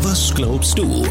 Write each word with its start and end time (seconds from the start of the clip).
Was 0.00 0.34
glaubst 0.34 0.78
du? 0.78 1.04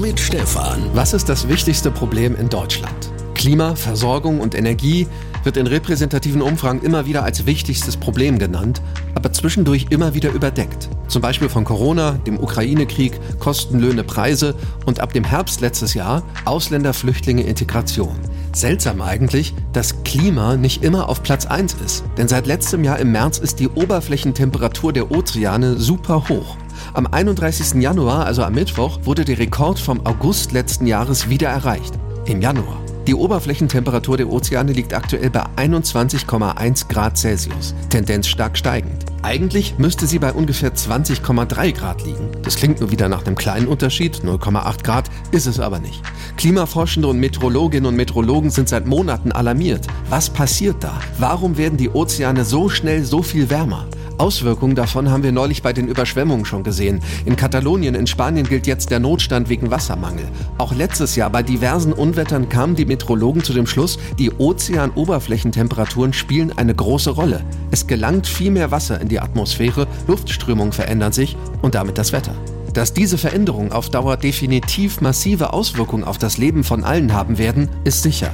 Mit 0.00 0.20
Stefan. 0.20 0.90
Was 0.94 1.12
ist 1.14 1.28
das 1.28 1.48
wichtigste 1.48 1.90
Problem 1.90 2.36
in 2.36 2.48
Deutschland? 2.48 3.10
Klima, 3.34 3.74
Versorgung 3.74 4.40
und 4.40 4.54
Energie 4.54 5.06
wird 5.42 5.56
in 5.56 5.66
repräsentativen 5.66 6.42
Umfragen 6.42 6.82
immer 6.82 7.06
wieder 7.06 7.22
als 7.24 7.46
wichtigstes 7.46 7.96
Problem 7.96 8.38
genannt, 8.38 8.80
aber 9.14 9.32
zwischendurch 9.32 9.86
immer 9.90 10.14
wieder 10.14 10.30
überdeckt. 10.30 10.88
Zum 11.08 11.20
Beispiel 11.20 11.48
von 11.48 11.64
Corona, 11.64 12.12
dem 12.12 12.38
Ukraine-Krieg, 12.38 13.18
Kostenlöhne, 13.38 14.04
Preise 14.04 14.54
und 14.86 15.00
ab 15.00 15.12
dem 15.12 15.24
Herbst 15.24 15.60
letztes 15.60 15.94
Jahr 15.94 16.22
Ausländer, 16.44 16.94
Flüchtlinge, 16.94 17.42
Integration. 17.42 18.16
Seltsam 18.54 19.02
eigentlich, 19.02 19.52
dass 19.72 20.04
Klima 20.04 20.56
nicht 20.56 20.84
immer 20.84 21.08
auf 21.08 21.22
Platz 21.22 21.44
1 21.44 21.74
ist. 21.84 22.04
Denn 22.16 22.28
seit 22.28 22.46
letztem 22.46 22.84
Jahr 22.84 22.98
im 22.98 23.12
März 23.12 23.38
ist 23.38 23.58
die 23.58 23.68
Oberflächentemperatur 23.68 24.92
der 24.92 25.10
Ozeane 25.10 25.76
super 25.76 26.28
hoch. 26.28 26.56
Am 26.92 27.06
31. 27.06 27.82
Januar, 27.82 28.26
also 28.26 28.44
am 28.44 28.54
Mittwoch, 28.54 29.00
wurde 29.02 29.24
der 29.24 29.38
Rekord 29.38 29.78
vom 29.78 30.06
August 30.06 30.52
letzten 30.52 30.86
Jahres 30.86 31.28
wieder 31.28 31.48
erreicht. 31.48 31.94
Im 32.26 32.40
Januar. 32.40 32.80
Die 33.06 33.14
Oberflächentemperatur 33.14 34.16
der 34.16 34.30
Ozeane 34.30 34.72
liegt 34.72 34.94
aktuell 34.94 35.28
bei 35.30 35.44
21,1 35.56 36.88
Grad 36.88 37.18
Celsius, 37.18 37.74
Tendenz 37.90 38.28
stark 38.28 38.56
steigend. 38.56 39.03
Eigentlich 39.24 39.78
müsste 39.78 40.06
sie 40.06 40.18
bei 40.18 40.34
ungefähr 40.34 40.74
20,3 40.74 41.72
Grad 41.72 42.04
liegen. 42.04 42.28
Das 42.42 42.56
klingt 42.56 42.80
nur 42.80 42.90
wieder 42.90 43.08
nach 43.08 43.24
einem 43.24 43.36
kleinen 43.36 43.68
Unterschied, 43.68 44.16
0,8 44.16 44.84
Grad, 44.84 45.08
ist 45.30 45.46
es 45.46 45.60
aber 45.60 45.78
nicht. 45.78 46.02
Klimaforschende 46.36 47.08
und 47.08 47.18
Meteorologinnen 47.18 47.86
und 47.86 47.96
Meteorologen 47.96 48.50
sind 48.50 48.68
seit 48.68 48.86
Monaten 48.86 49.32
alarmiert. 49.32 49.86
Was 50.10 50.28
passiert 50.28 50.84
da? 50.84 51.00
Warum 51.18 51.56
werden 51.56 51.78
die 51.78 51.88
Ozeane 51.88 52.44
so 52.44 52.68
schnell 52.68 53.02
so 53.02 53.22
viel 53.22 53.48
wärmer? 53.48 53.86
Auswirkungen 54.18 54.74
davon 54.74 55.10
haben 55.10 55.22
wir 55.22 55.32
neulich 55.32 55.62
bei 55.62 55.72
den 55.72 55.88
Überschwemmungen 55.88 56.44
schon 56.44 56.62
gesehen. 56.62 57.00
In 57.24 57.36
Katalonien 57.36 57.94
in 57.94 58.06
Spanien 58.06 58.46
gilt 58.46 58.66
jetzt 58.66 58.90
der 58.90 59.00
Notstand 59.00 59.48
wegen 59.48 59.70
Wassermangel. 59.70 60.26
Auch 60.58 60.74
letztes 60.74 61.16
Jahr 61.16 61.30
bei 61.30 61.42
diversen 61.42 61.92
Unwettern 61.92 62.48
kamen 62.48 62.76
die 62.76 62.86
Meteorologen 62.86 63.42
zu 63.42 63.52
dem 63.52 63.66
Schluss, 63.66 63.98
die 64.18 64.30
Ozeanoberflächentemperaturen 64.30 66.12
spielen 66.12 66.52
eine 66.56 66.74
große 66.74 67.10
Rolle. 67.10 67.42
Es 67.70 67.86
gelangt 67.86 68.26
viel 68.26 68.50
mehr 68.50 68.70
Wasser 68.70 69.00
in 69.00 69.08
die 69.08 69.20
Atmosphäre, 69.20 69.86
Luftströmungen 70.06 70.72
verändern 70.72 71.12
sich 71.12 71.36
und 71.62 71.74
damit 71.74 71.98
das 71.98 72.12
Wetter. 72.12 72.34
Dass 72.74 72.92
diese 72.92 73.18
Veränderungen 73.18 73.70
auf 73.70 73.88
Dauer 73.88 74.16
definitiv 74.16 75.00
massive 75.00 75.52
Auswirkungen 75.52 76.02
auf 76.02 76.18
das 76.18 76.38
Leben 76.38 76.64
von 76.64 76.82
allen 76.82 77.12
haben 77.12 77.38
werden, 77.38 77.68
ist 77.84 78.02
sicher. 78.02 78.32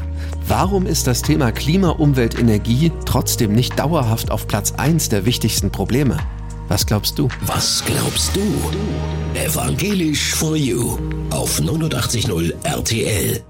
Warum 0.50 0.84
ist 0.84 1.06
das 1.06 1.22
Thema 1.22 1.52
Klima, 1.52 1.90
Umwelt, 1.90 2.36
Energie 2.36 2.90
trotzdem 3.06 3.52
nicht 3.52 3.78
dauerhaft 3.78 4.32
auf 4.32 4.48
Platz 4.48 4.74
1 4.76 5.08
der 5.08 5.24
wichtigsten 5.24 5.70
Probleme? 5.70 6.16
Was 6.66 6.86
glaubst 6.86 7.20
du? 7.20 7.28
Was 7.42 7.84
glaubst 7.86 8.34
du? 8.34 8.40
Evangelisch 9.34 10.34
for 10.34 10.56
You 10.56 10.98
auf 11.30 11.60
89.0 11.60 12.52
RTL. 12.64 13.44